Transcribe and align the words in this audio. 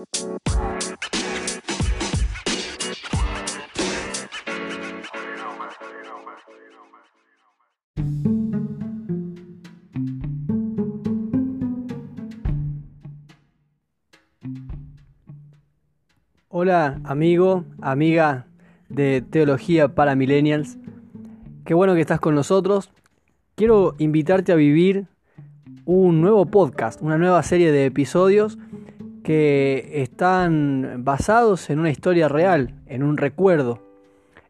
Hola 0.00 0.08
amigo, 17.04 17.66
amiga 17.82 18.46
de 18.88 19.20
Teología 19.20 19.94
para 19.94 20.14
Millennials. 20.14 20.78
Qué 21.66 21.74
bueno 21.74 21.94
que 21.94 22.00
estás 22.00 22.20
con 22.20 22.34
nosotros. 22.34 22.90
Quiero 23.54 23.96
invitarte 23.98 24.52
a 24.52 24.54
vivir 24.54 25.08
un 25.84 26.22
nuevo 26.22 26.46
podcast, 26.46 27.02
una 27.02 27.18
nueva 27.18 27.42
serie 27.42 27.70
de 27.70 27.84
episodios 27.84 28.56
que 29.22 30.02
están 30.02 31.04
basados 31.04 31.70
en 31.70 31.78
una 31.78 31.90
historia 31.90 32.28
real, 32.28 32.74
en 32.86 33.02
un 33.02 33.16
recuerdo. 33.16 33.80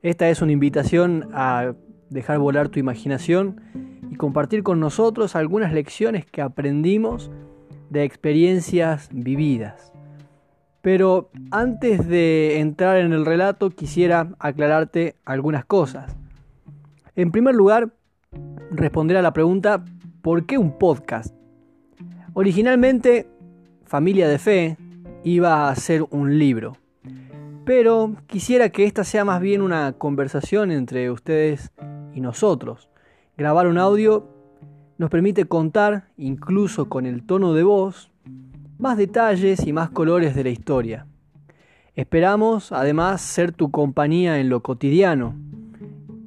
Esta 0.02 0.28
es 0.30 0.42
una 0.42 0.52
invitación 0.52 1.28
a 1.32 1.74
dejar 2.08 2.38
volar 2.38 2.68
tu 2.68 2.78
imaginación 2.78 3.60
y 4.10 4.16
compartir 4.16 4.62
con 4.62 4.80
nosotros 4.80 5.36
algunas 5.36 5.72
lecciones 5.72 6.26
que 6.26 6.42
aprendimos 6.42 7.30
de 7.90 8.04
experiencias 8.04 9.08
vividas. 9.12 9.92
Pero 10.82 11.30
antes 11.50 12.08
de 12.08 12.58
entrar 12.58 12.96
en 12.98 13.12
el 13.12 13.26
relato 13.26 13.70
quisiera 13.70 14.28
aclararte 14.38 15.16
algunas 15.24 15.64
cosas. 15.64 16.16
En 17.16 17.30
primer 17.32 17.54
lugar, 17.54 17.90
responder 18.70 19.16
a 19.16 19.22
la 19.22 19.32
pregunta 19.32 19.84
¿por 20.22 20.46
qué 20.46 20.56
un 20.58 20.78
podcast? 20.78 21.34
Originalmente, 22.32 23.26
Familia 23.90 24.28
de 24.28 24.38
Fe 24.38 24.76
iba 25.24 25.68
a 25.68 25.74
ser 25.74 26.06
un 26.10 26.38
libro, 26.38 26.76
pero 27.64 28.14
quisiera 28.28 28.68
que 28.68 28.84
esta 28.84 29.02
sea 29.02 29.24
más 29.24 29.40
bien 29.40 29.62
una 29.62 29.94
conversación 29.94 30.70
entre 30.70 31.10
ustedes 31.10 31.72
y 32.14 32.20
nosotros. 32.20 32.88
Grabar 33.36 33.66
un 33.66 33.78
audio 33.78 34.28
nos 34.96 35.10
permite 35.10 35.46
contar, 35.46 36.04
incluso 36.16 36.88
con 36.88 37.04
el 37.04 37.26
tono 37.26 37.52
de 37.52 37.64
voz, 37.64 38.12
más 38.78 38.96
detalles 38.96 39.66
y 39.66 39.72
más 39.72 39.90
colores 39.90 40.36
de 40.36 40.44
la 40.44 40.50
historia. 40.50 41.08
Esperamos 41.96 42.70
además 42.70 43.20
ser 43.20 43.50
tu 43.50 43.72
compañía 43.72 44.38
en 44.38 44.50
lo 44.50 44.62
cotidiano, 44.62 45.34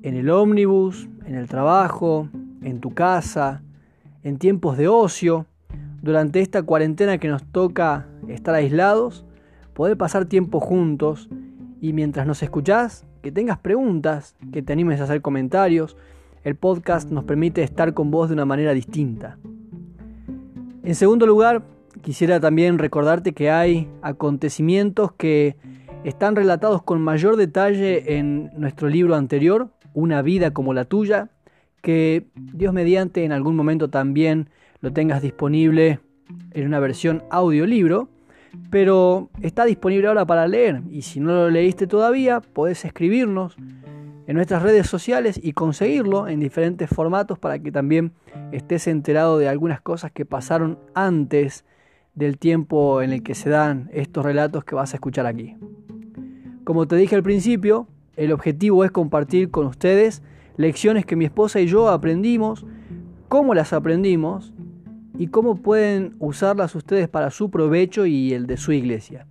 en 0.02 0.18
el 0.18 0.30
ómnibus, 0.30 1.08
en 1.26 1.36
el 1.36 1.48
trabajo, 1.48 2.28
en 2.62 2.82
tu 2.82 2.94
casa, 2.94 3.64
en 4.22 4.38
tiempos 4.38 4.78
de 4.78 4.90
ocio, 4.90 5.48
durante 6.04 6.40
esta 6.40 6.62
cuarentena 6.62 7.18
que 7.18 7.28
nos 7.28 7.44
toca 7.44 8.06
estar 8.28 8.54
aislados, 8.54 9.26
poder 9.74 9.98
pasar 9.98 10.26
tiempo 10.26 10.60
juntos 10.60 11.28
y 11.82 11.94
mientras 11.94 12.28
nos 12.28 12.44
escuchás, 12.44 13.08
que 13.24 13.32
tengas 13.32 13.58
preguntas, 13.58 14.36
que 14.52 14.62
te 14.62 14.74
animes 14.74 15.02
a 15.02 15.06
hacer 15.06 15.24
comentarios, 15.24 15.98
el 16.44 16.56
podcast 16.56 17.10
nos 17.10 17.24
permite 17.24 17.64
estar 17.64 17.96
con 17.96 18.12
vos 18.12 18.30
de 18.30 18.36
una 18.36 18.46
manera 18.46 18.74
distinta. 18.74 19.40
En 20.84 20.94
segundo 20.94 21.26
lugar, 21.26 21.64
Quisiera 22.04 22.42
también 22.42 22.80
recordarte 22.80 23.32
que 23.32 23.50
hay 23.50 23.88
acontecimientos 24.02 25.14
que 25.14 25.56
están 26.04 26.36
relatados 26.36 26.84
con 26.84 27.02
mayor 27.02 27.38
detalle 27.38 28.18
en 28.18 28.52
nuestro 28.58 28.90
libro 28.90 29.16
anterior, 29.16 29.70
Una 29.94 30.22
vida 30.22 30.52
como 30.52 30.74
la 30.74 30.84
tuya, 30.84 31.30
que 31.82 32.26
Dios 32.36 32.74
mediante 32.74 33.24
en 33.24 33.32
algún 33.32 33.56
momento 33.56 33.90
también 33.90 34.50
lo 34.84 34.92
tengas 34.92 35.22
disponible 35.22 36.02
en 36.52 36.68
una 36.68 36.80
versión 36.82 37.24
audiolibro, 37.32 38.10
pero 38.70 39.30
está 39.42 39.64
disponible 39.64 40.10
ahora 40.10 40.26
para 40.26 40.46
leer 40.46 40.82
y 40.92 41.04
si 41.04 41.22
no 41.22 41.32
lo 41.32 41.50
leíste 41.50 41.88
todavía, 41.88 42.42
podés 42.42 42.84
escribirnos 42.84 43.56
en 44.28 44.36
nuestras 44.36 44.62
redes 44.62 44.88
sociales 44.88 45.40
y 45.42 45.54
conseguirlo 45.54 46.28
en 46.28 46.42
diferentes 46.42 46.90
formatos 46.90 47.40
para 47.40 47.60
que 47.60 47.72
también 47.72 48.12
estés 48.52 48.88
enterado 48.88 49.38
de 49.38 49.48
algunas 49.48 49.80
cosas 49.80 50.12
que 50.12 50.26
pasaron 50.26 50.78
antes 50.94 51.64
del 52.14 52.38
tiempo 52.38 53.02
en 53.02 53.14
el 53.14 53.24
que 53.24 53.36
se 53.36 53.50
dan 53.50 53.90
estos 53.94 54.26
relatos 54.26 54.66
que 54.66 54.76
vas 54.76 54.94
a 54.94 54.98
escuchar 54.98 55.26
aquí. 55.26 55.56
Como 56.66 56.90
te 56.90 56.98
dije 56.98 57.16
al 57.16 57.24
principio, 57.24 57.88
el 58.18 58.34
objetivo 58.34 58.84
es 58.84 58.92
compartir 58.92 59.50
con 59.50 59.66
ustedes 59.66 60.24
lecciones 60.58 61.06
que 61.06 61.16
mi 61.16 61.24
esposa 61.24 61.62
y 61.62 61.68
yo 61.68 61.88
aprendimos, 61.88 62.66
cómo 63.30 63.54
las 63.54 63.72
aprendimos 63.72 64.54
y 65.18 65.28
cómo 65.28 65.56
pueden 65.56 66.16
usarlas 66.20 66.76
ustedes 66.76 67.08
para 67.08 67.32
su 67.32 67.50
provecho 67.50 68.06
y 68.06 68.34
el 68.34 68.48
de 68.48 68.58
su 68.58 68.72
iglesia. 68.72 69.28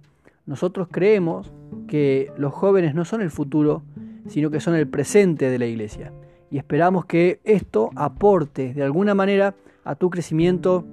Nosotros 0.47 0.88
creemos 0.91 1.53
que 1.88 2.32
los 2.37 2.53
jóvenes 2.53 2.94
no 2.94 3.04
son 3.04 3.20
el 3.20 3.31
futuro, 3.31 3.82
sino 4.28 4.50
que 4.50 4.60
son 4.60 4.75
el 4.75 4.88
presente 4.88 5.50
de 5.50 5.59
la 5.59 5.66
iglesia. 5.66 6.12
Y 6.50 6.59
esperamos 6.59 7.06
que 7.06 7.41
esto 7.44 7.91
aporte 7.94 8.75
de 8.75 8.82
alguna 8.82 9.15
manera 9.15 9.54
a 9.84 9.94
tu 9.94 10.10
crecimiento 10.10 10.84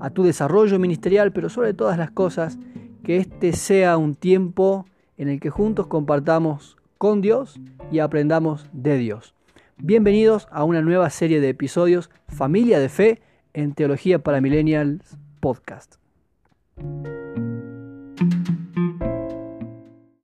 a 0.00 0.10
tu 0.10 0.22
desarrollo 0.22 0.78
ministerial, 0.78 1.32
pero 1.32 1.48
sobre 1.48 1.72
todas 1.72 1.96
las 1.96 2.10
cosas, 2.10 2.58
que 3.02 3.16
este 3.18 3.52
sea 3.52 3.96
un 3.96 4.14
tiempo 4.14 4.86
en 5.16 5.28
el 5.28 5.40
que 5.40 5.50
juntos 5.50 5.86
compartamos 5.86 6.76
con 6.98 7.20
Dios 7.20 7.60
y 7.90 8.00
aprendamos 8.00 8.66
de 8.72 8.98
Dios. 8.98 9.34
Bienvenidos 9.78 10.48
a 10.50 10.64
una 10.64 10.82
nueva 10.82 11.10
serie 11.10 11.40
de 11.40 11.48
episodios 11.48 12.10
Familia 12.28 12.78
de 12.78 12.88
Fe 12.88 13.22
en 13.54 13.72
Teología 13.72 14.18
para 14.18 14.40
Millennials 14.40 15.16
Podcast. 15.40 15.96